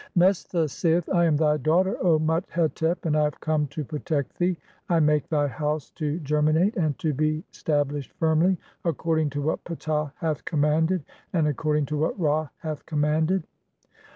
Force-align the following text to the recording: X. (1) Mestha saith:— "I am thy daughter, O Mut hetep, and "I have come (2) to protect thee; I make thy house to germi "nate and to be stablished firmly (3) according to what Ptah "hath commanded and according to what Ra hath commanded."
X. 0.01 0.09
(1) 0.15 0.27
Mestha 0.63 0.67
saith:— 0.67 1.07
"I 1.13 1.25
am 1.25 1.37
thy 1.37 1.57
daughter, 1.57 1.95
O 2.03 2.17
Mut 2.17 2.43
hetep, 2.55 3.05
and 3.05 3.15
"I 3.15 3.21
have 3.23 3.39
come 3.39 3.67
(2) 3.67 3.83
to 3.83 3.87
protect 3.87 4.39
thee; 4.39 4.57
I 4.89 4.99
make 4.99 5.29
thy 5.29 5.45
house 5.47 5.91
to 5.91 6.19
germi 6.21 6.55
"nate 6.55 6.75
and 6.75 6.97
to 6.97 7.13
be 7.13 7.43
stablished 7.51 8.11
firmly 8.13 8.55
(3) 8.81 8.89
according 8.91 9.29
to 9.29 9.43
what 9.43 9.63
Ptah 9.63 10.11
"hath 10.15 10.43
commanded 10.43 11.03
and 11.33 11.47
according 11.47 11.85
to 11.85 11.97
what 11.99 12.19
Ra 12.19 12.49
hath 12.61 12.83
commanded." 12.87 13.43